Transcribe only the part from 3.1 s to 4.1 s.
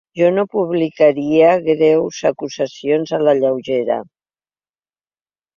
a la lleugera.